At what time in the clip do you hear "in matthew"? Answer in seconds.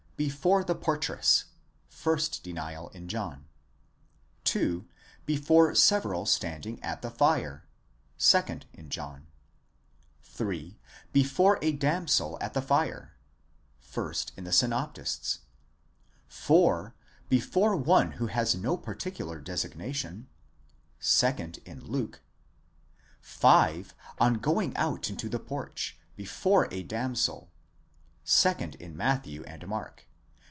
28.75-29.43